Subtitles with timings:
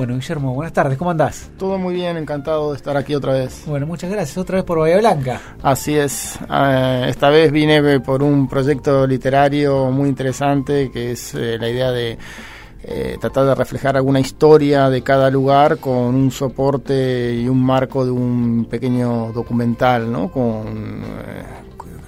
[0.00, 1.50] Bueno, Guillermo, buenas tardes, ¿cómo andás?
[1.58, 3.64] Todo muy bien, encantado de estar aquí otra vez.
[3.66, 5.38] Bueno, muchas gracias, otra vez por Bahía Blanca.
[5.62, 11.58] Así es, eh, esta vez vine por un proyecto literario muy interesante que es eh,
[11.60, 12.16] la idea de
[12.82, 18.02] eh, tratar de reflejar alguna historia de cada lugar con un soporte y un marco
[18.02, 20.30] de un pequeño documental, ¿no?
[20.32, 21.02] Con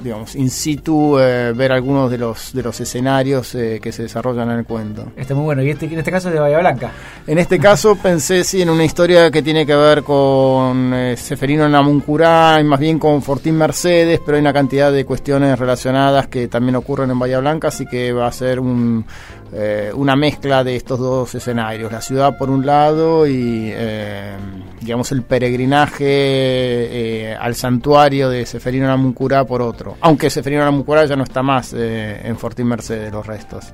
[0.03, 4.51] digamos, in situ eh, ver algunos de los de los escenarios eh, que se desarrollan
[4.51, 5.13] en el cuento.
[5.17, 5.63] Está muy bueno.
[5.63, 6.93] ¿Y este, en este caso es de Bahía Blanca?
[7.27, 11.69] En este caso pensé sí en una historia que tiene que ver con eh, Seferino
[11.69, 16.49] Namuncurá y más bien con Fortín Mercedes, pero hay una cantidad de cuestiones relacionadas que
[16.49, 19.05] también ocurren en Bahía Blanca, así que va a ser un,
[19.95, 23.73] una mezcla de estos dos escenarios, la ciudad por un lado y
[24.81, 31.25] digamos el peregrinaje al santuario de Seferino Namuncurá por otro aunque Seferino La ya no
[31.25, 33.73] está más eh, en Fortín Mercedes, los restos.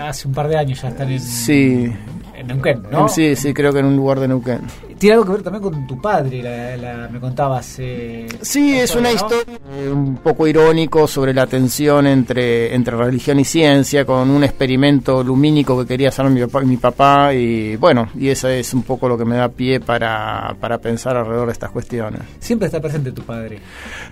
[0.00, 1.92] hace un par de años ya están en, sí.
[2.34, 3.08] en Neuquén, ¿no?
[3.08, 4.60] Sí, sí, creo que en un lugar de Neuquén.
[4.98, 6.76] Tiene algo que ver también con tu padre,
[7.10, 7.76] me contabas.
[7.78, 13.38] Eh, sí, es una historia eh, un poco irónico sobre la tensión entre, entre religión
[13.38, 18.08] y ciencia, con un experimento lumínico que quería hacer mi papá, mi papá y bueno,
[18.18, 21.52] y eso es un poco lo que me da pie para, para pensar alrededor de
[21.52, 22.20] estas cuestiones.
[22.40, 23.60] Siempre está presente tu padre.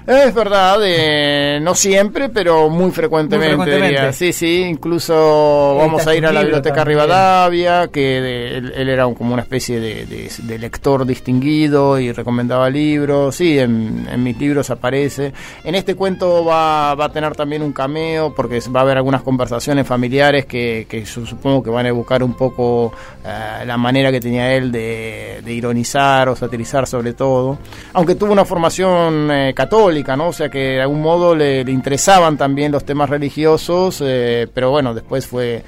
[0.07, 4.13] Es verdad, eh, no siempre, pero muy frecuentemente.
[4.13, 8.19] Sí, sí, incluso vamos a ir a la biblioteca Rivadavia, que
[8.57, 13.37] él, era como una especie de, de, de lector distinguido y recomendaba libros.
[13.37, 15.33] Sí, en, mis libros aparece.
[15.65, 19.23] En este cuento va, va, a tener también un cameo porque va a haber algunas
[19.23, 22.93] conversaciones familiares que, que yo supongo que van a buscar un poco
[23.25, 27.59] eh, la manera que tenía él de, ironizar o satirizar sobre todo.
[27.95, 30.29] Aunque tuvo una formación eh, católica, ¿no?
[30.29, 34.93] O sea que de algún modo le, interesaban también los temas religiosos, eh, pero bueno,
[34.93, 35.63] después fue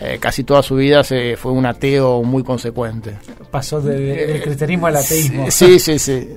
[0.00, 3.14] eh, casi toda su vida se fue un ateo muy consecuente.
[3.50, 5.50] Pasó del cristianismo al ateísmo.
[5.50, 6.28] Sí, sí, sí.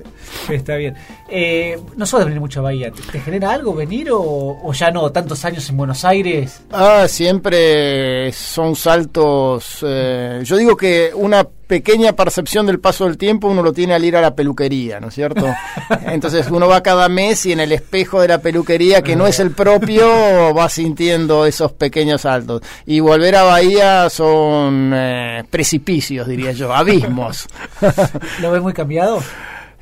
[0.48, 0.94] Está bien.
[1.28, 2.90] Eh, no sos de venir mucho a Bahía.
[2.90, 5.10] ¿Te, genera algo venir o, ya no?
[5.10, 6.62] ¿Tantos años en Buenos Aires?
[6.70, 9.78] Ah, siempre son saltos.
[9.82, 14.04] Eh, yo digo que una pequeña percepción del paso del tiempo uno lo tiene al
[14.04, 15.46] ir a la peluquería, ¿no es cierto?
[16.06, 19.40] Entonces uno va cada mes y en el espejo de la peluquería, que no es
[19.40, 22.62] el propio, va sintiendo esos pequeños saltos.
[22.86, 27.48] Y volver a Bahía son eh, precipicios, diría yo, abismos.
[28.40, 29.20] ¿Lo ves muy cambiado?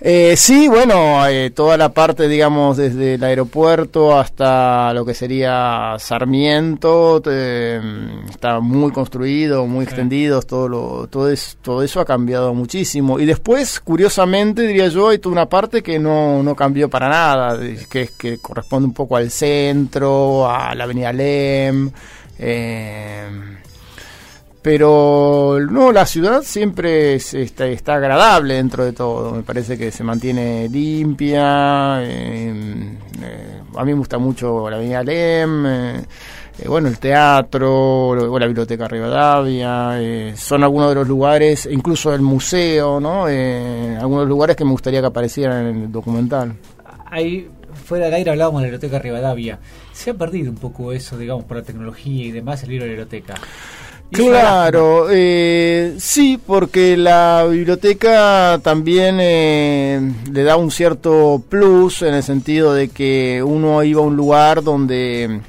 [0.06, 5.96] Eh, sí, bueno, eh, toda la parte, digamos, desde el aeropuerto hasta lo que sería
[5.98, 7.22] Sarmiento,
[8.28, 11.32] está muy construido, muy extendido, todo, lo, todo,
[11.62, 13.18] todo eso ha cambiado muchísimo.
[13.18, 17.58] Y después, curiosamente, diría yo, hay toda una parte que no, no cambió para nada,
[17.88, 21.90] que, es que corresponde un poco al centro, a la avenida Lem.
[22.38, 23.26] Eh,
[24.64, 29.32] pero no, la ciudad siempre está, está, agradable dentro de todo.
[29.32, 32.02] Me parece que se mantiene limpia.
[32.02, 35.66] Em, eh, a mí me gusta mucho la Avenida Lem.
[35.66, 36.04] Eh,
[36.60, 40.00] eh, bueno, el teatro, o la biblioteca Rivadavia,
[40.34, 43.26] son algunos de los lugares, incluso el museo, ¿no?
[43.26, 46.56] algunos lugares que me gustaría que aparecieran en el documental.
[47.10, 47.50] Ahí,
[47.84, 49.58] fuera del aire hablábamos de la biblioteca Rivadavia.
[49.92, 52.92] Se ha perdido un poco eso, digamos, por la tecnología y demás, el libro de
[52.92, 53.34] la biblioteca.
[54.10, 62.22] Claro, eh, sí, porque la biblioteca también eh, le da un cierto plus en el
[62.22, 65.40] sentido de que uno iba a un lugar donde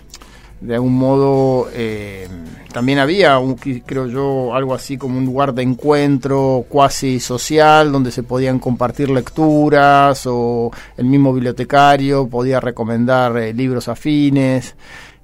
[0.61, 2.27] de algún modo eh,
[2.73, 8.11] también había, un, creo yo, algo así como un lugar de encuentro cuasi social donde
[8.11, 14.75] se podían compartir lecturas o el mismo bibliotecario podía recomendar eh, libros afines.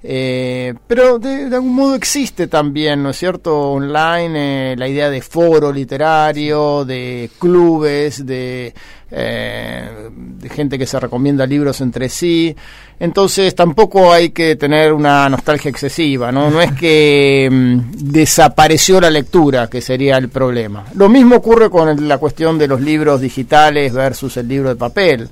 [0.04, 3.72] Eh, pero de, algún modo existe también, ¿no es cierto?
[3.72, 8.74] Online eh, la idea de foro literario, de clubes, de,
[9.12, 12.54] eh, de, gente que se recomienda libros entre sí.
[12.98, 16.50] Entonces tampoco hay que tener una nostalgia excesiva, ¿no?
[16.50, 20.84] No es que mm, desapareció la lectura, que sería el problema.
[20.96, 25.28] Lo mismo ocurre con la cuestión de los libros digitales versus el libro de papel.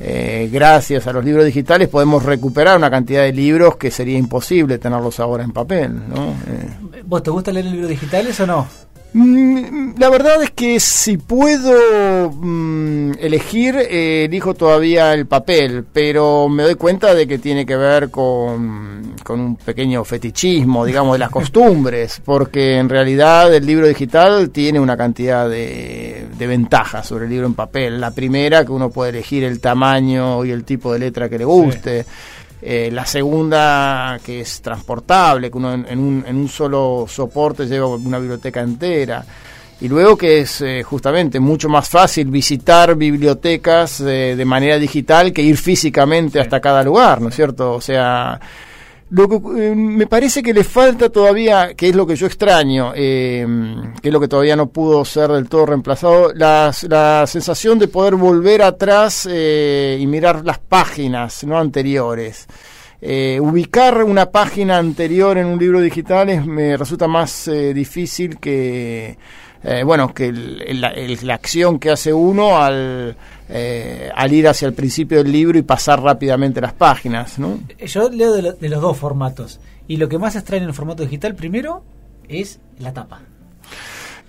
[0.00, 4.78] Eh, gracias a los libros digitales podemos recuperar una cantidad de libros que sería imposible
[4.78, 5.92] tenerlos ahora en papel.
[6.08, 6.28] ¿no?
[6.46, 7.02] Eh.
[7.04, 8.66] ¿Vos te gusta leer libros digitales o no?
[9.14, 16.48] Mm, la verdad es que si puedo mm, elegir, eh, elijo todavía el papel, pero
[16.48, 21.20] me doy cuenta de que tiene que ver con, con un pequeño fetichismo, digamos, de
[21.20, 27.24] las costumbres, porque en realidad el libro digital tiene una cantidad de, de ventajas sobre
[27.24, 28.00] el libro en papel.
[28.00, 31.44] La primera, que uno puede elegir el tamaño y el tipo de letra que le
[31.46, 32.04] guste.
[32.60, 37.86] Eh, la segunda, que es transportable, que uno en, un, en un solo soporte lleva
[37.86, 39.24] una biblioteca entera.
[39.80, 45.32] y luego que es eh, justamente mucho más fácil visitar bibliotecas eh, de manera digital
[45.32, 47.74] que ir físicamente hasta cada lugar, ¿no es cierto?
[47.74, 48.40] O sea,
[49.10, 52.92] lo que, eh, me parece que le falta todavía, que es lo que yo extraño,
[52.92, 53.42] que
[54.02, 58.16] es lo que todavía no pudo ser del todo reemplazado, la, la sensación de poder
[58.16, 62.46] volver atrás y mirar las páginas no anteriores.
[63.00, 69.16] ubicar una página anterior en un libro digital me resulta más difícil que
[69.64, 73.16] eh, bueno, que la acción que hace uno al,
[73.50, 77.38] eh, al ir hacia el principio del libro y pasar rápidamente las páginas.
[77.38, 77.58] ¿no?
[77.78, 81.34] Yo leo de, los dos formatos y lo que más extrae en el formato digital
[81.34, 81.82] primero
[82.28, 83.22] es la tapa.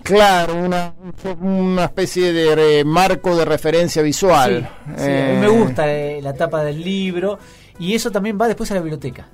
[0.02, 0.94] Claro, una,
[1.42, 4.70] una especie de marco de referencia visual.
[4.96, 7.38] Sí, me gusta eh, la tapa del libro
[7.78, 9.28] y eso también va después a la biblioteca.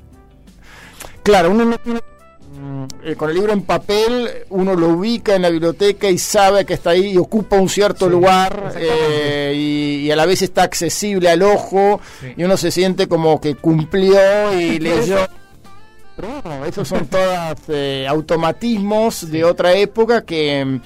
[1.22, 2.00] Claro, uno no tiene
[3.02, 6.74] eh, con el libro en papel uno lo ubica en la biblioteca y sabe que
[6.74, 11.42] está ahí y ocupa un cierto lugar eh, y, a la vez está accesible al
[11.42, 12.00] ojo
[12.36, 15.18] y uno se siente como que cumplió y leyó.
[16.16, 20.80] Pero esos son todos eh, automatismos de otra época que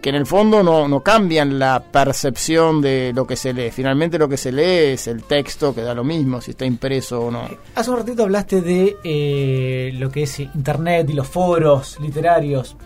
[0.00, 3.70] que en el fondo no, no, cambian la percepción de lo que se lee.
[3.70, 7.26] Finalmente lo que se lee es el texto, que da lo mismo si está impreso
[7.26, 7.42] o no.
[7.74, 12.76] Hace un ratito hablaste de eh, lo que es Internet y los foros literarios.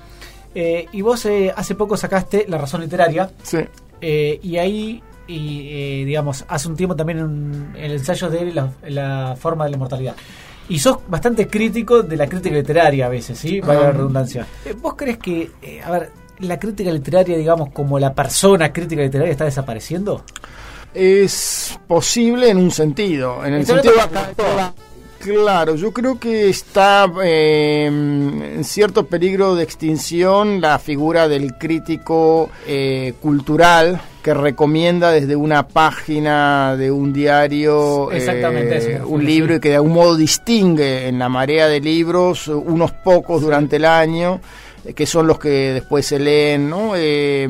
[0.54, 3.30] Eh, y vos eh, hace poco sacaste La Razón Literaria.
[3.42, 3.58] Sí.
[4.00, 9.70] y ahí, y, digamos, hace un tiempo también en el ensayo de la, forma de
[9.70, 10.16] la inmortalidad.
[10.68, 13.60] Y sos bastante crítico de la crítica literaria a veces, ¿sí?
[13.60, 14.46] Vaya la redundancia.
[14.80, 15.50] ¿Vos crees que,
[15.84, 20.24] a ver, la crítica literaria, digamos, como la persona crítica literaria está desapareciendo?
[20.92, 23.94] Es posible en un sentido, en el sentido
[25.24, 32.50] Claro, yo creo que está eh, en cierto peligro de extinción la figura del crítico
[32.66, 39.70] eh, cultural que recomienda desde una página de un diario eh, un libro y que
[39.70, 44.42] de algún modo distingue en la marea de libros unos pocos durante el año
[44.92, 46.92] que son los que después se leen, ¿no?
[46.94, 47.48] Eh,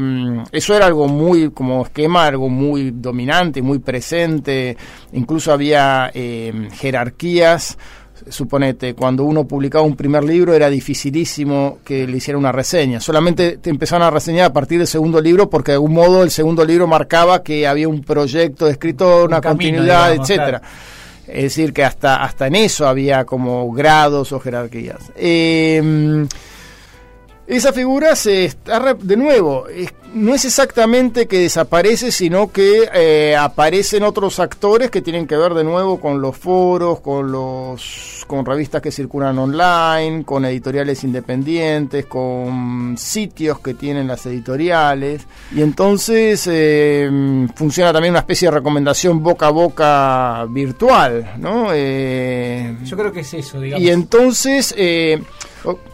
[0.53, 4.77] eso era algo muy, como esquema, algo muy dominante, muy presente,
[5.13, 7.77] incluso había eh, jerarquías,
[8.29, 13.59] suponete, cuando uno publicaba un primer libro era dificilísimo que le hiciera una reseña, solamente
[13.59, 16.65] te empezaron a reseñar a partir del segundo libro porque de algún modo el segundo
[16.65, 20.63] libro marcaba que había un proyecto de escritor, una continuidad, etcétera.
[21.27, 25.11] Es decir, que hasta, hasta en eso había como grados o jerarquías.
[25.17, 26.27] Eh,
[27.46, 29.67] esa figura se está de nuevo,
[30.14, 35.55] no es exactamente que desaparece, sino que eh, aparecen otros actores que tienen que ver
[35.55, 42.06] de nuevo con los foros, con los con revistas que circulan online, con editoriales independientes,
[42.06, 49.23] con sitios que tienen las editoriales y entonces eh, funciona también una especie de recomendación
[49.23, 51.69] boca a boca virtual, ¿no?
[51.73, 53.85] Eh, Yo creo que es eso, digamos.
[53.85, 54.75] Y entonces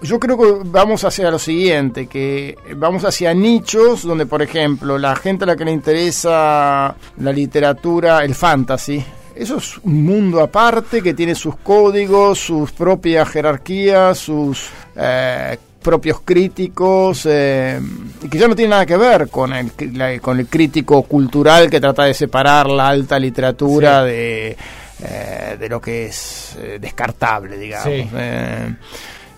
[0.02, 5.14] yo creo que vamos hacia lo siguiente, que vamos hacia nichos donde, por ejemplo, la
[5.14, 11.00] gente a la que le interesa la literatura, el fantasy, eso es un mundo aparte
[11.02, 17.80] que tiene sus códigos, sus propias jerarquías, sus eh, propios críticos, eh,
[18.22, 21.80] y que ya no tiene nada que ver con el, con el crítico cultural que
[21.80, 24.56] trata de separar la alta literatura de,
[25.02, 28.10] eh, de lo que es descartable, digamos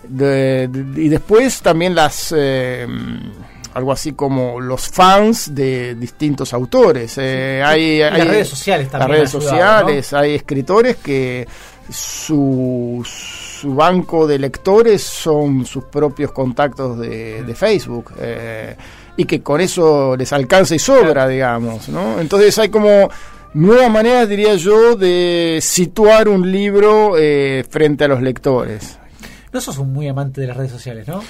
[0.08, 2.86] y después también las eh,
[3.74, 7.14] algo así como los fans de distintos autores.
[7.16, 9.10] Eh, hay, las redes sociales también.
[9.10, 11.46] Las redes sociales, hay escritores que
[11.90, 18.12] su, su banco de lectores son sus propios contactos de, Facebook.
[18.18, 18.76] Eh,
[19.16, 22.18] y que con eso les alcanza y sobra, digamos, ¿no?
[22.18, 23.10] Entonces hay como
[23.54, 27.14] nuevas maneras, diría yo, de situar un libro
[27.68, 28.98] frente a los lectores.
[29.52, 31.22] No sos un muy amante de las redes sociales, ¿no?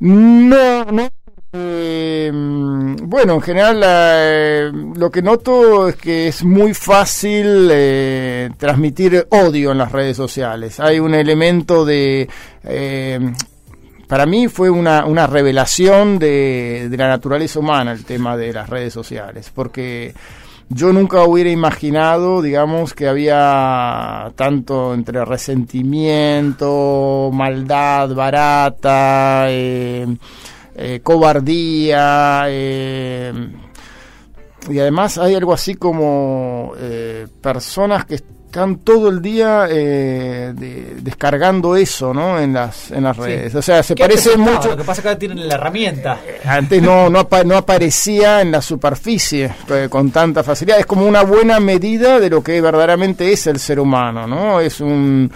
[0.00, 1.08] No, no.
[1.52, 9.26] Eh, bueno, en general eh, lo que noto es que es muy fácil eh, transmitir
[9.30, 10.78] odio en las redes sociales.
[10.78, 12.28] Hay un elemento de...
[14.06, 18.68] para mí fue una, una revelación de, de la naturaleza humana el tema de las
[18.68, 20.12] redes sociales, porque
[20.70, 30.06] yo nunca hubiera imaginado, digamos, que había tanto entre resentimiento, maldad barata, eh,
[30.76, 33.32] eh, cobardía, eh,
[34.68, 36.74] y además hay algo así como
[37.40, 42.40] personas que están todo el día eh, de- descargando eso, ¿no?
[42.40, 43.54] En las en las redes.
[43.54, 44.70] O sea, se ¿Qué parece mucho.
[44.70, 46.18] Lo que pasa es que ahora tienen la herramienta.
[46.46, 50.78] Antes no, no, apa- no aparecía en la superficie eh, con tanta facilidad.
[50.78, 54.60] Es como una buena medida de lo que verdaderamente es el ser humano, ¿no?
[54.60, 55.30] Es un...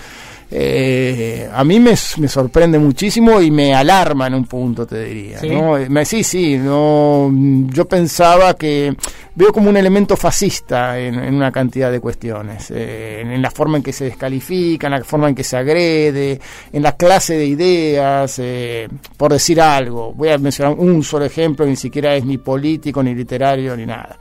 [0.54, 5.38] eh, a mí me, me sorprende muchísimo y me alarma en un punto, te diría.
[5.40, 5.48] ¿Sí?
[5.48, 5.78] ¿no?
[5.78, 7.30] Eh, me- sí, sí, no,
[7.68, 8.94] yo pensaba que
[9.34, 13.50] veo como un elemento fascista en, en una cantidad de cuestiones, eh, en, en la
[13.50, 16.38] forma en que se descalifica, en la forma en que se agrede,
[16.72, 20.12] en la clase de ideas, eh, por decir algo.
[20.12, 24.18] Voy a mencionar un solo ejemplo, ni siquiera es ni político, ni literario, ni nada.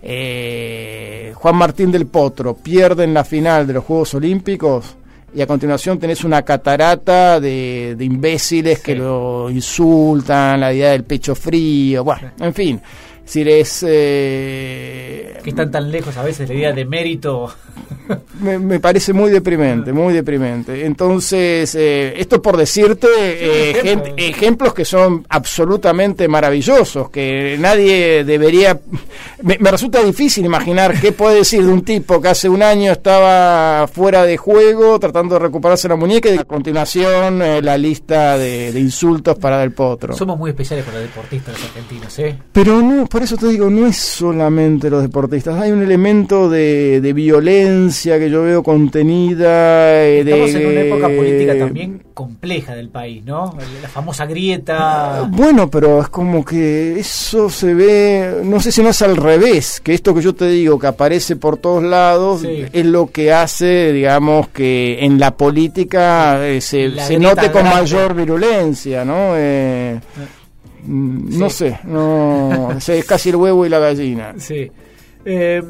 [0.00, 4.96] Eh, Juan Martín del Potro pierde en la final de los Juegos Olímpicos
[5.34, 11.04] y a continuación tenés una catarata de, de imbéciles que lo insultan, la idea del
[11.04, 12.80] pecho frío, bueno, en fin.
[13.28, 17.50] Decir, es, eh, Que están tan lejos a veces la idea de mérito.
[18.40, 20.86] me, me parece muy deprimente, muy deprimente.
[20.86, 24.04] Entonces, eh, esto por decirte eh, ejemplo.
[24.06, 28.80] gente- ejemplos que son absolutamente maravillosos, que nadie debería...
[29.42, 32.92] Me, me resulta difícil imaginar qué puede decir de un tipo que hace un año
[32.92, 38.38] estaba fuera de juego tratando de recuperarse la muñeca y a continuación eh, la lista
[38.38, 40.14] de, de insultos para Del Potro.
[40.16, 42.38] Somos muy especiales con los deportistas los argentinos, ¿eh?
[42.52, 47.00] Pero no, por eso te digo, no es solamente los deportistas, hay un elemento de,
[47.00, 50.04] de violencia que yo veo contenida.
[50.04, 53.56] eh, de, Estamos en una época política también compleja del país, ¿no?
[53.82, 55.28] La famosa grieta.
[55.32, 59.80] Bueno, pero es como que eso se ve, no sé si no es al revés,
[59.82, 62.66] que esto que yo te digo, que aparece por todos lados, Sí.
[62.72, 67.50] es lo que hace, digamos, que en la política eh, se, La se grieta note
[67.50, 67.80] con grande.
[67.82, 69.32] mayor virulencia, ¿no?
[69.34, 69.98] Eh,
[70.88, 74.34] mm, No sé, no, es casi el huevo y la gallina.
[74.38, 74.70] Sí.
[75.24, 75.62] Eh,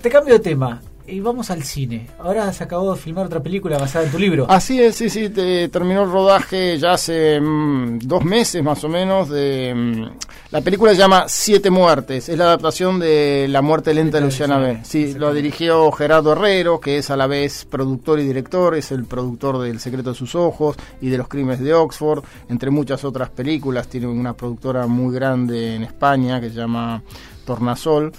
[0.00, 2.06] te cambio de tema y vamos al cine.
[2.18, 4.46] Ahora se acabó de filmar otra película basada en tu libro.
[4.48, 8.88] Así es, sí, sí, te- terminó el rodaje ya hace mm, dos meses más o
[8.88, 9.28] menos.
[9.28, 10.04] De, mm,
[10.50, 14.58] la película se llama Siete Muertes, es la adaptación de La muerte lenta de Luciana
[14.58, 14.80] B.
[14.84, 19.04] Sí, lo dirigió Gerardo Herrero, que es a la vez productor y director, es el
[19.04, 23.04] productor de El secreto de sus ojos y de Los crímenes de Oxford, entre muchas
[23.04, 23.88] otras películas.
[23.88, 27.02] Tiene una productora muy grande en España que se llama
[27.44, 28.12] Tornasol.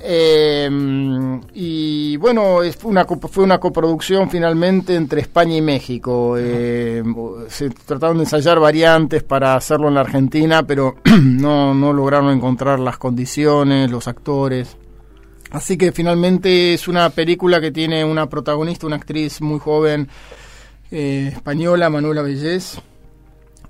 [0.00, 0.68] Eh,
[1.54, 6.36] y bueno, es una, fue una coproducción finalmente entre España y México.
[6.38, 7.02] Eh,
[7.48, 12.80] se trataron de ensayar variantes para hacerlo en la Argentina, pero no, no lograron encontrar
[12.80, 14.76] las condiciones, los actores.
[15.50, 20.08] Así que finalmente es una película que tiene una protagonista, una actriz muy joven
[20.90, 22.80] eh, española, Manuela Bellés.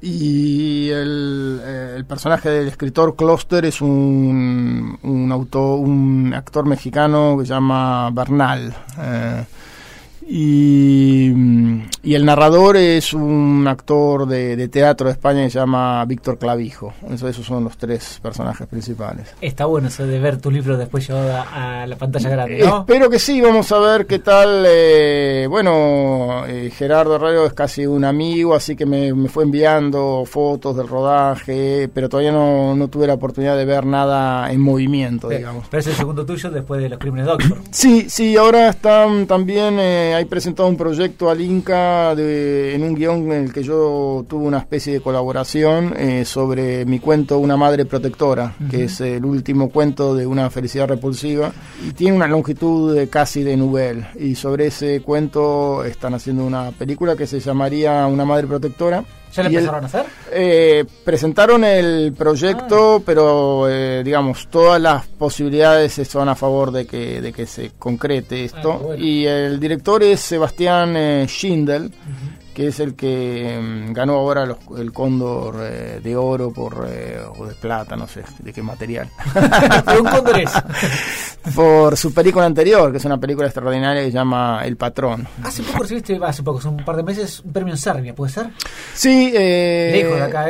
[0.06, 7.36] Y el, eh, el personaje del escritor Kloster es un, un, auto, un actor mexicano
[7.38, 8.74] que se llama Bernal.
[9.00, 9.44] Eh,
[10.26, 11.32] y,
[12.02, 16.38] y el narrador es un actor de, de teatro de España que se llama Víctor
[16.38, 16.92] Clavijo.
[17.10, 19.34] Eso, esos son los tres personajes principales.
[19.40, 22.80] Está bueno eso de ver tu libro después llevado a, a la pantalla grande, ¿no?
[22.80, 24.64] Espero que sí, vamos a ver qué tal.
[24.66, 30.24] eh, bueno, eh, Gerardo Herrero es casi un amigo, así que me, me fue enviando
[30.26, 35.28] fotos del rodaje, pero todavía no, no tuve la oportunidad de ver nada en movimiento,
[35.28, 35.66] digamos.
[35.70, 37.58] Pero es el segundo tuyo después de los crímenes de Oxford.
[37.70, 42.94] Sí, sí, ahora están también, eh, hay presentado un proyecto al Inca de, en un
[42.94, 47.56] guion en el que yo tuve una especie de colaboración eh, sobre mi cuento Una
[47.56, 51.52] Madre Protectora, que es el último cuento de una felicidad repulsiva,
[51.86, 56.70] y tiene una longitud de casi de novel, y sobre ese cuento están haciendo una
[56.72, 59.04] película que se llamaría Una Madre Protectora.
[59.34, 60.06] ¿Ya lo el- empezaron a hacer?
[60.32, 67.20] eh, presentaron el proyecto, pero eh, digamos, todas las posibilidades son a favor de que,
[67.20, 68.72] de que se concrete esto.
[68.72, 69.04] Ah, bueno.
[69.04, 71.92] Y el director es Sebastián eh, Schindel,
[72.54, 77.18] que es el que mm, ganó ahora los- el cóndor eh, de oro por, eh,
[77.36, 79.08] o de plata, no sé de qué material.
[79.84, 80.50] Pero un cóndor es.
[81.54, 85.26] por su película anterior, que es una película extraordinaria que se llama El Patrón.
[85.42, 88.32] Hace poco recibiste, hace poco, hace un par de meses, un premio en Serbia, ¿puede
[88.32, 88.46] ser?
[88.94, 90.48] Sí, eh, Lejos de acá,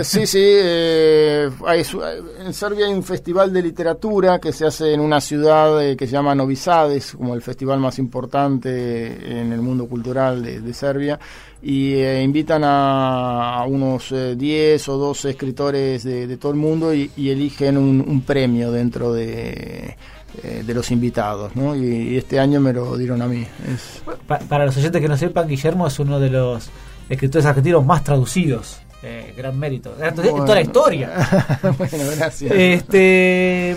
[0.00, 0.04] ¿eh?
[0.04, 0.38] sí, sí.
[0.42, 5.20] eh, hay su- en Serbia hay un festival de literatura que se hace en una
[5.20, 9.60] ciudad eh, que se llama Novi Sad, es como el festival más importante en el
[9.62, 11.18] mundo cultural de, de Serbia.
[11.62, 16.58] Y eh, invitan a, a unos eh, 10 o 12 escritores de, de todo el
[16.58, 19.96] mundo y, y eligen un, un premio dentro de,
[20.42, 21.54] eh, de los invitados.
[21.54, 21.74] ¿no?
[21.76, 23.46] Y, y este año me lo dieron a mí.
[23.72, 26.68] Es, Pa- para los oyentes que no sepan, Guillermo es uno de los
[27.08, 28.78] escritores argentinos más traducidos.
[29.02, 29.94] Eh, gran mérito.
[30.00, 31.10] En toda la historia.
[31.62, 32.50] bueno, gracias.
[32.54, 33.76] Este,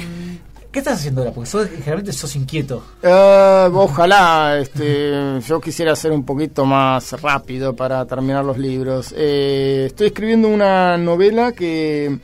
[0.71, 1.33] ¿Qué estás haciendo ahora?
[1.33, 2.83] Porque sos, generalmente sos inquieto.
[3.03, 9.13] Uh, ojalá, este, yo quisiera ser un poquito más rápido para terminar los libros.
[9.17, 12.19] Eh, estoy escribiendo una novela que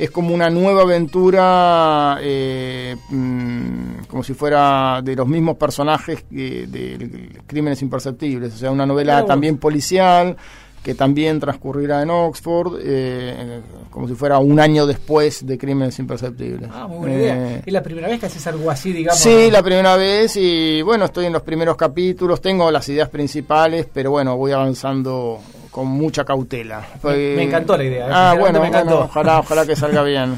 [0.00, 6.66] es como una nueva aventura, eh, mm, como si fuera de los mismos personajes de,
[6.66, 10.38] de Crímenes Imperceptibles, o sea, una novela también policial
[10.82, 16.70] que también transcurrirá en Oxford, eh, como si fuera un año después de Crímenes Imperceptibles.
[16.72, 17.56] Ah, muy buena idea.
[17.56, 19.20] Eh, ¿Es la primera vez que haces algo así, digamos?
[19.20, 23.86] Sí, la primera vez y bueno, estoy en los primeros capítulos, tengo las ideas principales,
[23.92, 26.86] pero bueno, voy avanzando con mucha cautela.
[27.02, 28.06] Me, encantó la idea.
[28.06, 28.10] ¿eh?
[28.12, 28.60] Ah, bueno,
[29.04, 30.36] ojalá, ojalá que salga bien.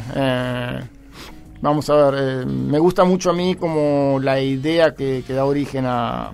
[1.60, 5.86] vamos a ver, me gusta mucho a mí como la idea que, que da origen
[5.86, 6.32] a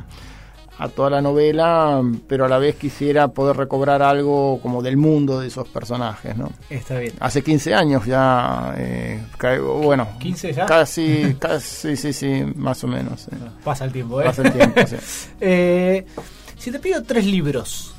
[0.79, 5.41] a toda la novela, pero a la vez quisiera poder recobrar algo como del mundo
[5.41, 6.53] de esos personajes, ¿no?
[6.71, 7.15] Está bien.
[7.19, 9.21] Hace 15 años ya, eh,
[9.83, 10.09] bueno.
[10.21, 10.67] ¿15 ya?
[10.67, 13.27] Casi, casi, sí, sí, más o menos.
[13.65, 14.27] Pasa el tiempo, ¿eh?
[14.27, 14.97] Pasa el tiempo, sí.
[15.41, 16.07] eh,
[16.57, 17.95] si te pido tres libros,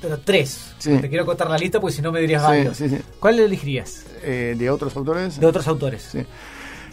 [0.00, 2.80] pero tres, te quiero contar la lista porque si no me dirías varios.
[3.18, 4.04] ¿Cuál elegirías?
[4.22, 5.40] Eh, ¿De otros autores?
[5.40, 6.16] De otros autores.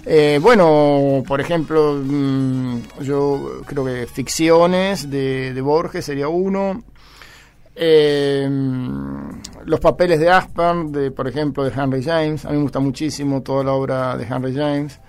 [0.05, 6.83] Eh, bueno, por ejemplo, mm, yo creo que ficciones de, Borges sería uno.
[7.75, 8.49] Eh,
[9.65, 12.45] los papeles de Aspern, de, por ejemplo, de Henry James.
[12.45, 14.99] A mí me gusta muchísimo toda la obra de Henry James.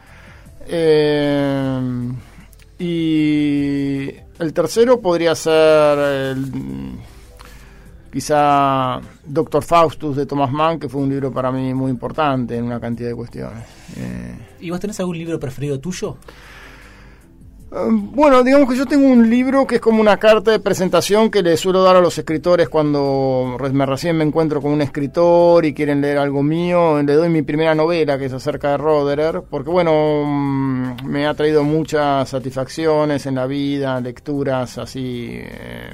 [2.79, 6.53] Y el tercero podría ser el,
[8.17, 12.65] quizá Doctor Faustus de Thomas Mann, que fue un libro para mí muy importante en
[12.65, 13.63] una cantidad de cuestiones.
[13.95, 16.17] Eh, ¿Y vos tenés algún libro preferido tuyo?
[17.69, 21.33] Um, bueno, digamos que yo tengo un libro que es como una carta de presentación
[21.33, 25.65] que le suelo dar a los escritores cuando me recién me encuentro con un escritor
[25.65, 27.03] y quieren leer algo mío.
[27.03, 31.35] Le doy mi primera novela que es acerca de Roderer, porque bueno, mm, me ha
[31.35, 35.91] traído muchas satisfacciones en la vida, lecturas así eh,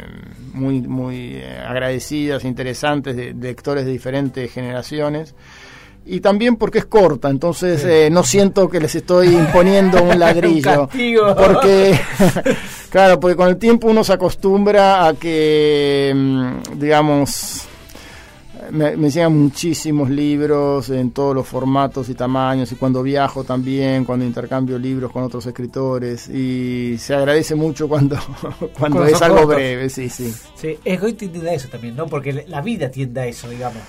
[0.52, 5.34] muy, muy eh, agradecidas, interesantes de lectores de diferentes generaciones
[6.04, 10.88] y también porque es corta, entonces eh, no siento que les estoy imponiendo un ladrillo.
[11.36, 11.98] porque,
[12.90, 17.68] claro, porque con el tiempo uno se acostumbra a que, mm, digamos,
[18.70, 24.04] me, me, llegan muchísimos libros en todos los formatos y tamaños y cuando viajo también,
[24.04, 28.16] cuando intercambio libros con otros escritores y se agradece mucho cuando,
[28.78, 30.32] cuando, es algo breve, sí, sí.
[30.54, 32.06] Sí, es tiende a eso también, ¿no?
[32.06, 33.82] Porque la vida tiende a eso, digamos.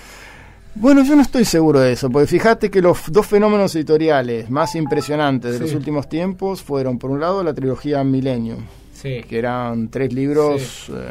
[0.76, 4.74] Bueno, yo no estoy seguro de eso, porque fíjate que los dos fenómenos editoriales más
[4.74, 8.56] impresionantes de los últimos tiempos fueron, por un lado, la trilogía Milenio,
[9.00, 11.04] que eran tres libros eh,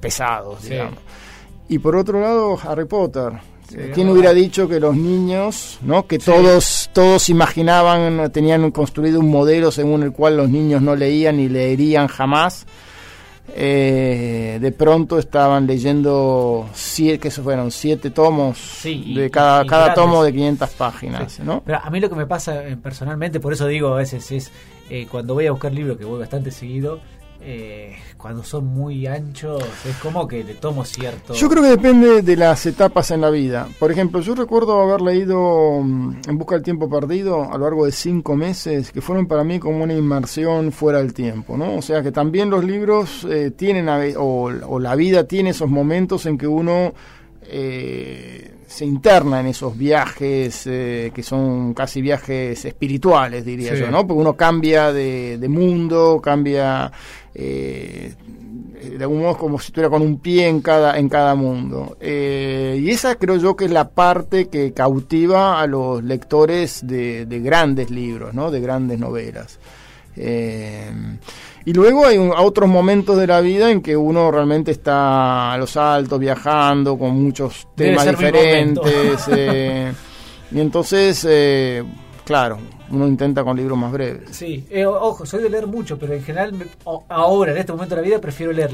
[0.00, 0.98] pesados, digamos.
[1.68, 3.32] Y por otro lado, Harry Potter.
[3.94, 6.06] ¿Quién hubiera dicho que los niños, ¿no?
[6.06, 11.38] que todos todos imaginaban, tenían construido un modelo según el cual los niños no leían
[11.38, 12.66] ni leerían jamás?
[13.54, 20.24] Eh, de pronto estaban leyendo siete, que eso fueron siete tomos de cada, cada tomo
[20.24, 21.62] de 500 páginas ¿no?
[21.64, 24.52] Pero a mí lo que me pasa eh, personalmente por eso digo a veces es
[24.90, 27.00] eh, cuando voy a buscar libros que voy bastante seguido
[27.44, 31.34] eh, cuando son muy anchos es como que le tomo cierto...
[31.34, 33.68] Yo creo que depende de las etapas en la vida.
[33.78, 37.84] Por ejemplo, yo recuerdo haber leído mm, En Busca del Tiempo Perdido a lo largo
[37.84, 41.76] de cinco meses, que fueron para mí como una inmersión fuera del tiempo, ¿no?
[41.76, 46.26] O sea que también los libros eh, tienen, o, o, la vida tiene esos momentos
[46.26, 46.94] en que uno...
[47.44, 54.06] Eh, se interna en esos viajes eh, que son casi viajes espirituales, diría yo, ¿no?
[54.06, 56.90] Porque uno cambia de, de mundo, cambia
[57.34, 58.14] eh,
[58.96, 61.98] de algún modo como si estuviera con un pie en cada, en cada mundo.
[62.00, 67.26] Eh, y esa creo yo que es la parte que cautiva a los lectores de,
[67.44, 68.50] grandes libros, ¿no?
[68.50, 69.58] de grandes novelas.
[70.16, 70.90] Eh,
[71.64, 75.76] y luego hay otros momentos de la vida en que uno realmente está a los
[75.76, 79.28] altos, viajando, con muchos temas diferentes.
[80.50, 81.24] y entonces,
[82.32, 82.58] claro,
[82.90, 84.30] uno intenta con libros más breves.
[84.30, 86.54] Sí, eh, ojo, soy de leer mucho, pero en general,
[87.10, 88.70] ahora, en este momento de la vida, prefiero leer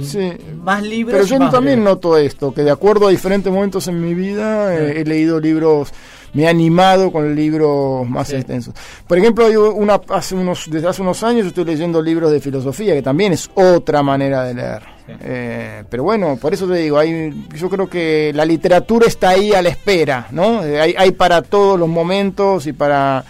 [0.63, 1.27] más libros.
[1.29, 5.01] Pero yo también noto esto, que de acuerdo a diferentes momentos en mi vida, eh,
[5.01, 5.93] he leído libros,
[6.35, 8.75] me he animado con libros más extensos.
[9.09, 12.95] Por ejemplo, hay una, hace unos, desde hace unos años estoy leyendo libros de filosofía,
[12.95, 14.99] que también es otra manera de leer.
[15.21, 19.53] Eh, pero bueno, por eso te digo, hay, yo creo que la literatura está ahí
[19.53, 20.61] a la espera, ¿no?
[20.61, 23.25] hay, hay para todos los momentos y para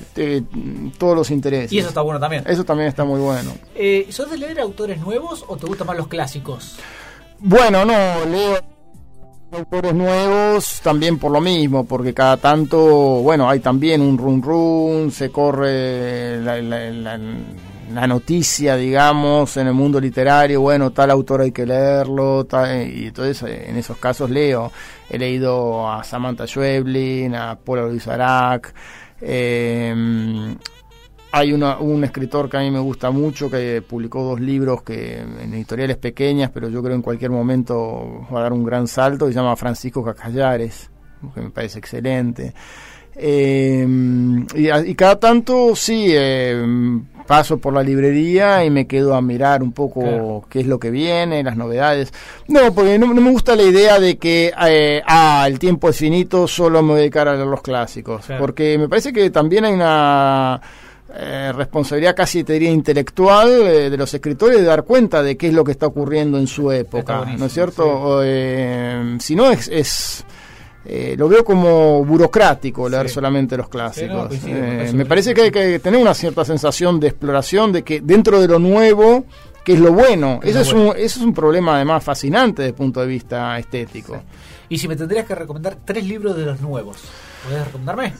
[0.00, 0.42] este,
[0.98, 1.72] todos los intereses.
[1.72, 2.44] Y eso está bueno también.
[2.46, 3.52] Eso también está muy bueno.
[3.74, 6.76] Eh, ¿Sos de leer autores nuevos o te gustan más los clásicos?
[7.40, 8.58] Bueno, no, leo
[9.52, 12.78] autores nuevos también por lo mismo, porque cada tanto,
[13.22, 19.98] bueno, hay también un run run, se corre la, la, noticia, digamos, en el mundo
[20.00, 22.46] literario, bueno, tal autor hay que leerlo,
[22.86, 24.70] y entonces en esos casos leo.
[25.08, 28.74] He leído a Samantha Schweblin, a Paula Luis Arac,
[29.20, 30.56] eh,
[31.30, 35.52] hay un escritor que a mí me gusta mucho, que publicó dos libros que en
[35.52, 39.34] editoriales pequeñas, pero yo creo en cualquier momento va a dar un gran salto, se
[39.34, 40.90] llama Francisco Cacallares,
[41.34, 42.54] que me parece excelente.
[43.20, 43.86] Eh,
[44.54, 46.64] y, cada tanto sí, eh,
[47.26, 50.90] paso por la librería y me quedo a mirar un poco qué es lo que
[50.90, 52.12] viene, las novedades.
[52.46, 56.46] No, porque no, me gusta la idea de que, eh, ah, el tiempo es finito,
[56.48, 58.24] solo me voy a dedicar a leer los clásicos.
[58.38, 60.60] Porque me parece que también hay una
[61.14, 65.48] eh, responsabilidad casi te diría intelectual eh, de los escritores de dar cuenta de qué
[65.48, 68.20] es lo que está ocurriendo en su época, ¿no es cierto?
[68.22, 70.24] Eh, si no es, es
[70.84, 74.30] lo veo como burocrático leer solamente los clásicos.
[74.42, 78.48] me parece que hay que tener una cierta sensación de exploración de que dentro de
[78.48, 79.24] lo nuevo
[79.68, 80.40] que es lo bueno.
[80.42, 84.22] Eso es, un, eso es un problema además fascinante desde el punto de vista estético.
[84.70, 86.96] Y si me tendrías que recomendar tres libros de los nuevos,
[87.44, 88.14] ¿podés recomendarme?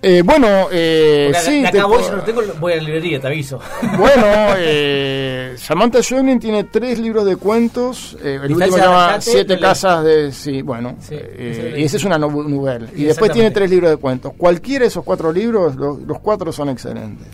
[0.00, 1.60] Eh, bueno, eh, sí.
[1.60, 3.58] De acá voy, si no tengo, voy a la librería, te aviso.
[3.98, 4.24] Bueno,
[4.56, 8.16] eh, Samantha Schweblin tiene tres libros de cuentos.
[8.22, 10.30] Eh, el último se llama Siete Casas de.
[10.30, 10.96] Sí, bueno.
[11.10, 12.86] Eh, y ese es una novela.
[12.94, 14.32] Y después tiene tres libros de cuentos.
[14.36, 17.26] Cualquiera de esos cuatro libros, los, los cuatro son excelentes.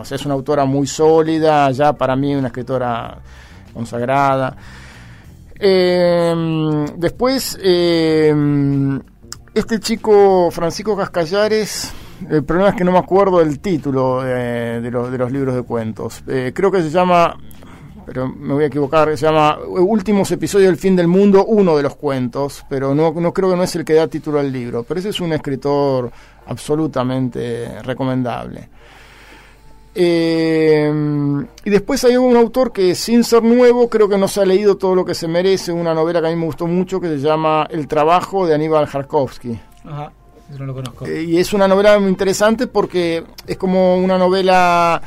[0.00, 3.18] O sea, es una autora muy sólida, ya para mí una escritora
[3.72, 4.56] consagrada.
[6.96, 7.56] Después.
[9.54, 11.92] Eh, este chico, Francisco Cascallares,
[12.28, 15.54] el problema es que no me acuerdo del título eh, de, los, de los libros
[15.54, 16.22] de cuentos.
[16.26, 17.36] Eh, creo que se llama,
[18.06, 21.82] pero me voy a equivocar, se llama Últimos episodios del fin del mundo, uno de
[21.82, 24.82] los cuentos, pero no, no creo que no es el que da título al libro.
[24.82, 26.10] Pero ese es un escritor
[26.46, 28.68] absolutamente recomendable.
[29.96, 30.92] Eh,
[31.64, 34.76] y después hay un autor que sin ser nuevo creo que no se ha leído
[34.76, 37.18] todo lo que se merece, una novela que a mí me gustó mucho que se
[37.18, 39.58] llama El trabajo de Aníbal Jarkovsky.
[39.84, 40.12] Ajá,
[40.58, 41.06] no lo conozco.
[41.06, 45.00] Eh, y es una novela muy interesante porque es como una novela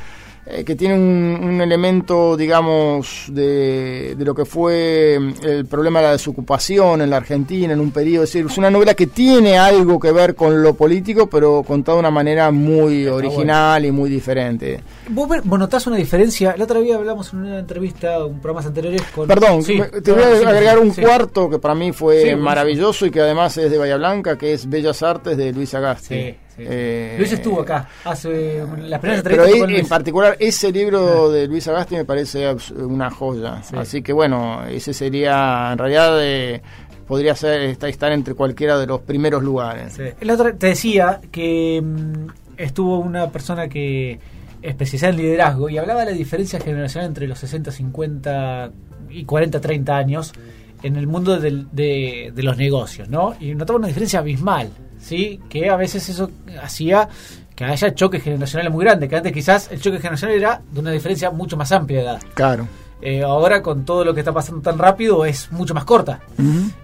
[0.49, 6.05] eh, que tiene un, elemento, digamos, de, de, lo que fue mm, el problema de
[6.05, 8.23] la desocupación en la Argentina en un periodo.
[8.23, 11.97] Es decir, es una novela que tiene algo que ver con lo político, pero contada
[11.97, 14.81] de una manera muy original y muy diferente.
[15.09, 16.55] ¿Vos, notás una diferencia?
[16.55, 19.27] La otra vez hablamos en una entrevista, un programa anteriores con...
[19.27, 23.57] Perdón, te voy a agregar un cuarto que para mí fue maravilloso y que además
[23.57, 26.37] es de Bahía Blanca, que es Bellas Artes de Luis Agasti.
[26.57, 31.95] Eh, Luis estuvo acá hace la primera Pero en particular ese libro de Luis Agasti
[31.95, 33.61] me parece una joya.
[33.73, 36.61] Así que bueno, ese sería en realidad eh,
[37.07, 39.99] podría ser estar entre cualquiera de los primeros lugares.
[40.19, 44.19] El otro, te decía que mm, estuvo una persona que
[44.61, 48.71] especializada en liderazgo y hablaba de la diferencia generacional entre los 60, 50
[49.11, 50.33] y 40, 30 años
[50.81, 53.35] en el mundo de, de los negocios, ¿no?
[53.39, 54.71] Y notaba una diferencia abismal.
[54.99, 55.39] ¿Sí?
[55.49, 56.31] que a veces eso
[56.61, 57.09] hacía
[57.55, 60.91] que haya choques generacionales muy grandes, que antes quizás el choque generacional era de una
[60.91, 62.21] diferencia mucho más amplia de edad.
[62.35, 62.67] Claro.
[63.01, 66.19] Eh, ahora con todo lo que está pasando tan rápido es mucho más corta.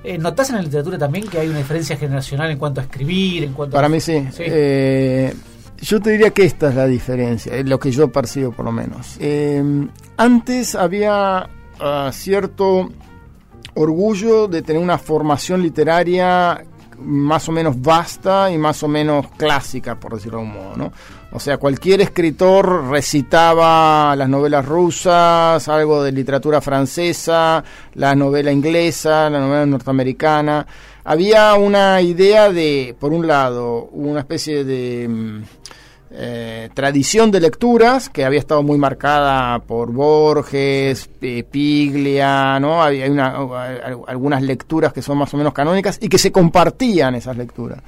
[0.04, 3.43] Eh, ¿Notás en la literatura también que hay una diferencia generacional en cuanto a escribir?
[3.43, 4.23] en cuanto Para mí sí.
[4.39, 5.34] Eh,
[5.80, 8.71] yo te diría que esta es la diferencia, es lo que yo percibo por lo
[8.71, 9.17] menos.
[10.17, 11.49] antes había
[11.80, 12.89] ah, cierto
[13.76, 16.63] orgullo de tener una formación literaria
[17.00, 20.94] más o menos vasta y más o menos clásica, por decirlo de un modo, ¿no?
[21.32, 27.64] O sea, cualquier escritor recitaba las novelas rusas, algo de literatura francesa,
[27.96, 30.68] la novela inglesa, la novela norteamericana.
[31.04, 35.44] Había una idea de, por un lado, una especie de mm,
[36.15, 41.10] eh, tradición de lecturas que había estado muy marcada por Borges,
[41.49, 42.84] Piglia, ¿no?
[42.84, 47.80] Hay, algunas lecturas que son más o menos canónicas y que se compartían esas lecturas.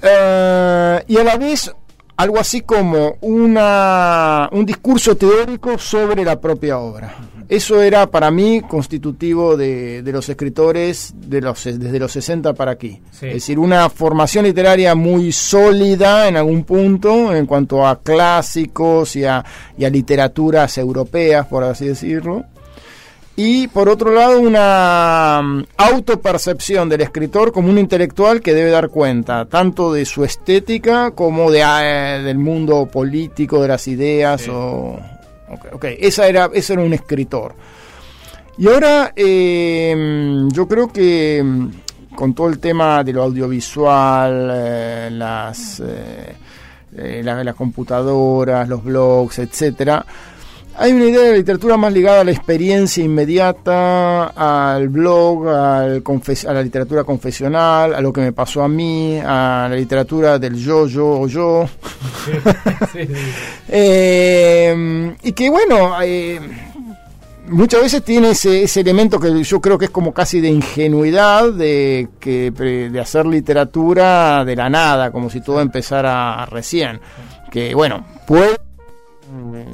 [0.00, 1.72] Eh, y a la vez
[2.18, 7.14] algo así como una, un discurso teórico sobre la propia obra.
[7.48, 13.00] Eso era para mí constitutivo de, los escritores de los, desde los 60 para aquí.
[13.22, 19.24] Es decir, una formación literaria muy sólida en algún punto en cuanto a clásicos y
[19.24, 19.44] a,
[19.78, 22.44] y a literaturas europeas, por así decirlo.
[23.40, 28.88] Y por otro lado, una mm, autopercepción del escritor como un intelectual que debe dar
[28.88, 34.98] cuenta tanto de su estética como de, eh, del mundo político, de las ideas o,
[35.72, 37.54] Okay, Esa era, ese era un escritor.
[38.58, 41.70] Y ahora em, yo creo que em,
[42.16, 46.34] con todo el tema de lo audiovisual, eh, las, eh,
[46.96, 50.04] eh, la- las computadoras, los blogs, etcétera,
[50.78, 56.04] hay una idea de la literatura más ligada a la experiencia inmediata, al blog, al
[56.06, 60.54] a la literatura confesional, a lo que me pasó a mí, a la literatura del
[60.54, 61.68] yo, yo o yo.
[62.92, 63.08] Sí, sí.
[63.70, 66.40] Eh, y que bueno, eh,
[67.48, 71.52] muchas veces tiene ese, ese elemento que yo creo que es como casi de ingenuidad,
[71.52, 77.00] de, que, de hacer literatura de la nada, como si todo empezara recién.
[77.50, 78.56] Que bueno, puede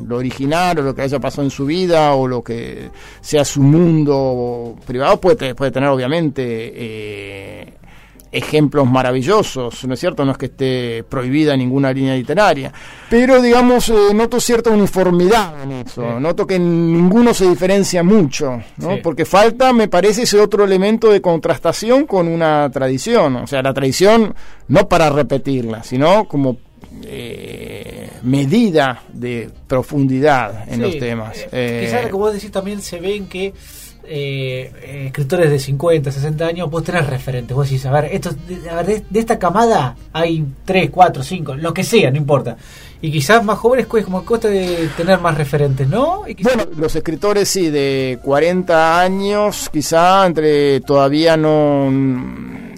[0.07, 2.91] lo original o lo que haya pasado en su vida o lo que
[3.21, 7.75] sea su mundo privado puede, puede tener obviamente eh,
[8.33, 10.25] ejemplos maravillosos, ¿no es cierto?
[10.25, 12.73] No es que esté prohibida ninguna línea literaria,
[13.09, 16.21] pero digamos, eh, noto cierta uniformidad en eso, Sí.
[16.21, 18.95] noto que ninguno se diferencia mucho, ¿no?
[18.97, 19.01] Sí.
[19.05, 23.73] Porque falta, me parece, ese otro elemento de contrastación con una tradición, o sea, la
[23.73, 24.35] tradición
[24.67, 26.57] no para repetirla, sino como
[27.05, 31.37] eh, medida de profundidad en Sí, los temas.
[31.39, 33.53] eh, Eh, quizás, como vos decís, también se ven que
[34.07, 37.57] eh, eh, escritores de 50, 60 años, vos tenés referentes.
[37.57, 41.23] Vos decís, a ver, esto, de, a ver, de, de esta camada hay 3, 4,
[41.23, 42.57] 5, lo que sea, no importa.
[43.01, 46.23] Y quizás más jóvenes, pues, como cuesta de tener más referentes, ¿no?
[46.29, 51.91] Y quizás- Bueno, los escritores sí, de 40 años, quizá entre todavía no,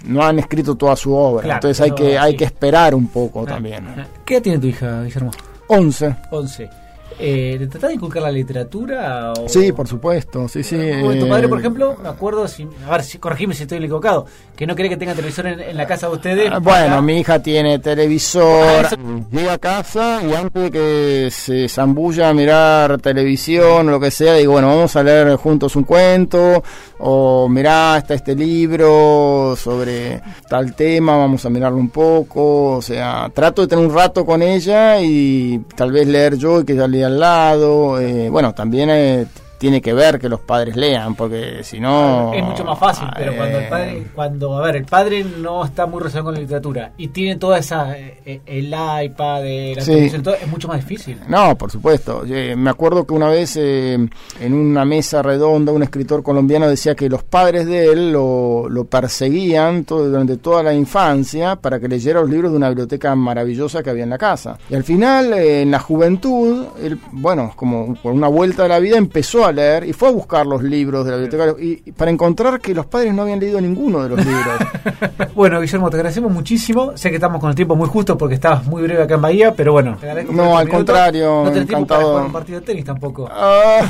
[0.07, 1.43] no han escrito toda su obra.
[1.43, 3.85] Claro, Entonces hay que, hay que esperar un poco también.
[4.25, 5.31] ¿Qué edad tiene tu hija, Guillermo?
[5.67, 6.15] 11.
[6.31, 6.69] 11.
[7.19, 9.33] Eh, ¿Te tratás de inculcar la literatura?
[9.33, 9.49] O...
[9.49, 10.47] Sí, por supuesto.
[10.47, 10.75] Sí, sí.
[11.01, 13.79] Como tu eh, padre, por ejemplo, me acuerdo, si, a ver, si, corregime si estoy
[13.79, 14.25] equivocado,
[14.55, 16.51] que no quería que tenga televisor en, en la casa de ustedes.
[16.53, 18.97] Ah, Bueno, mi hija tiene televisor, Ah, eso-
[19.31, 24.11] llega a casa y antes de que se zambulla a mirar televisión o lo que
[24.11, 26.61] sea, digo, bueno, vamos a leer juntos un cuento,
[26.99, 33.29] o mirá, está este libro sobre tal tema, vamos a mirarlo un poco, o sea,
[33.33, 36.87] trato de tener un rato con ella y tal vez leer yo y que ella
[36.87, 39.25] lea al lado, eh, bueno, también eh,
[39.57, 42.33] tiene que ver que los padres lean, porque si no...
[42.33, 45.63] Es mucho más fácil, pero cuando el eh, padre, cuando, a ver, el padre no
[45.65, 49.41] está muy relacionado con la literatura y tiene toda esa, eh, eh, el iPad,
[49.75, 50.09] la Sí.
[50.23, 51.17] todo, es mucho más difícil.
[51.27, 52.23] No, por supuesto.
[52.55, 53.93] Me acuerdo que una vez eh,
[54.39, 58.85] en una mesa redonda un escritor colombiano decía que los padres de él lo, lo
[58.85, 63.81] perseguían todo- durante toda la infancia para que leyera los libros de una biblioteca maravillosa
[63.81, 64.57] que había en la casa.
[64.69, 68.97] Y al final, en la juventud, él, bueno, como por una vuelta de la vida,
[68.97, 72.11] empezó a leer y fue a buscar los libros de la biblioteca y, y para
[72.11, 74.45] encontrar que los padres no habían leído ninguno de los libros.
[75.35, 76.97] Bueno, Guillermo, te agradecemos muchísimo.
[76.97, 79.53] Sé que estamos con el tiempo muy justo porque estabas muy breve acá en Bahía,
[79.55, 79.95] pero bueno.
[80.01, 80.69] te No, al minutos.
[80.69, 82.09] contrario, No tenés tiempo para encantado.
[82.09, 83.29] jugar un partido de tenis tampoco.
[83.39, 83.81] Ah,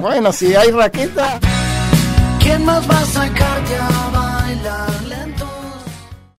[0.00, 1.38] bueno, si hay raqueta...
[2.40, 4.90] ¿Quién más va a sacarte a bailar?